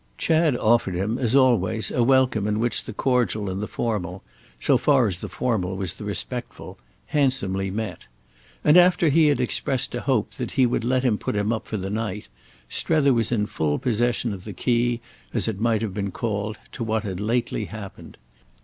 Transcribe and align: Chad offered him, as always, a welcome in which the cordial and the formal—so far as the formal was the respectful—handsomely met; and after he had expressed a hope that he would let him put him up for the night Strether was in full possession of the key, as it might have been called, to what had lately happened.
Chad 0.17 0.57
offered 0.57 0.95
him, 0.95 1.19
as 1.19 1.35
always, 1.35 1.91
a 1.91 2.01
welcome 2.01 2.47
in 2.47 2.57
which 2.57 2.85
the 2.85 2.91
cordial 2.91 3.51
and 3.51 3.61
the 3.61 3.67
formal—so 3.67 4.75
far 4.79 5.07
as 5.07 5.21
the 5.21 5.29
formal 5.29 5.77
was 5.77 5.93
the 5.93 6.03
respectful—handsomely 6.03 7.69
met; 7.69 8.07
and 8.63 8.77
after 8.77 9.09
he 9.09 9.27
had 9.27 9.39
expressed 9.39 9.93
a 9.93 10.01
hope 10.01 10.33
that 10.33 10.53
he 10.57 10.65
would 10.65 10.83
let 10.83 11.03
him 11.03 11.19
put 11.19 11.35
him 11.35 11.53
up 11.53 11.67
for 11.67 11.77
the 11.77 11.91
night 11.91 12.29
Strether 12.67 13.13
was 13.13 13.31
in 13.31 13.45
full 13.45 13.77
possession 13.77 14.33
of 14.33 14.43
the 14.43 14.53
key, 14.53 15.01
as 15.35 15.47
it 15.47 15.61
might 15.61 15.83
have 15.83 15.93
been 15.93 16.09
called, 16.09 16.57
to 16.71 16.83
what 16.83 17.03
had 17.03 17.19
lately 17.19 17.65
happened. 17.65 18.17